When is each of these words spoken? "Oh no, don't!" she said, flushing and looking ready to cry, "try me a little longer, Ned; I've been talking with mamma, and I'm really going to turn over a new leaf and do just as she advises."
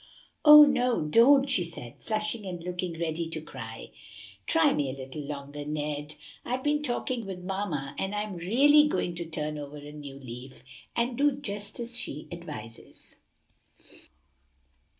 "Oh 0.43 0.63
no, 0.65 1.03
don't!" 1.03 1.47
she 1.47 1.63
said, 1.63 1.93
flushing 1.99 2.47
and 2.47 2.63
looking 2.63 2.99
ready 2.99 3.29
to 3.29 3.39
cry, 3.39 3.91
"try 4.47 4.73
me 4.73 4.89
a 4.89 4.97
little 4.97 5.21
longer, 5.21 5.63
Ned; 5.63 6.15
I've 6.43 6.63
been 6.63 6.81
talking 6.81 7.23
with 7.27 7.43
mamma, 7.43 7.93
and 7.99 8.15
I'm 8.15 8.33
really 8.35 8.87
going 8.87 9.13
to 9.17 9.25
turn 9.25 9.59
over 9.59 9.77
a 9.77 9.91
new 9.91 10.15
leaf 10.19 10.63
and 10.95 11.19
do 11.19 11.33
just 11.33 11.79
as 11.79 11.95
she 11.95 12.27
advises." 12.31 13.17